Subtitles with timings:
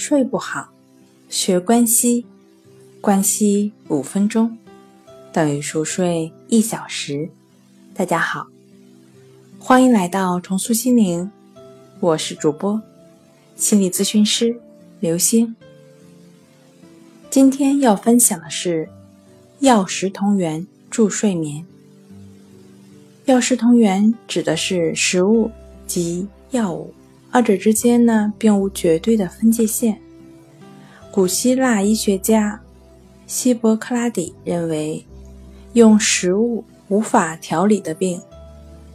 [0.00, 0.70] 睡不好，
[1.28, 2.24] 学关西，
[3.02, 4.56] 关西五分钟
[5.30, 7.28] 等于熟睡一小时。
[7.92, 8.46] 大家好，
[9.58, 11.30] 欢迎来到重塑心灵，
[12.00, 12.80] 我是主播
[13.56, 14.58] 心理咨询师
[15.00, 15.54] 刘星。
[17.28, 18.88] 今天要分享的是
[19.58, 21.62] 药食同源助睡眠。
[23.26, 25.50] 药食同源指的是食物
[25.86, 26.94] 及药物。
[27.32, 30.00] 二者之间呢，并无绝对的分界线。
[31.12, 32.60] 古希腊医学家
[33.26, 35.04] 希波克拉底认为，
[35.74, 38.20] 用食物无法调理的病，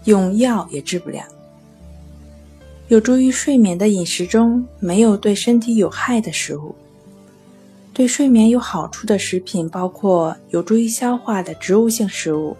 [0.03, 1.23] 用药也治不了。
[2.89, 6.75] 有助于睡眠的饮食中，没有对身体有害的食物。
[7.93, 12.57] 对睡眠有好处的食品包括有助于消化的植物性食物，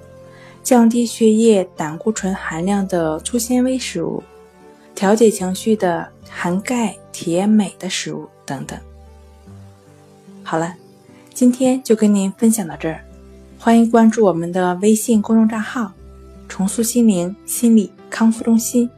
[0.63, 4.23] 降低血液胆固醇含量的粗纤维食物。
[4.95, 8.79] 调节情绪的含钙、铁、镁的食物等等。
[10.41, 10.73] 好了，
[11.33, 13.03] 今天就跟您分享到这儿，
[13.59, 15.91] 欢迎关注我们的微信公众账号
[16.47, 18.89] “重塑心灵心理康复中心”，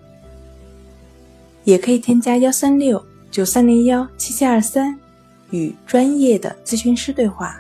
[1.65, 4.97] 也可以添加幺三六九三零幺七七二三，
[5.49, 7.59] 与专业的咨询师对话，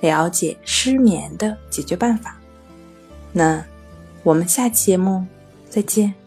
[0.00, 2.36] 了解失眠的解决办法。
[3.32, 3.64] 那
[4.22, 5.24] 我们下期节目
[5.68, 6.19] 再见。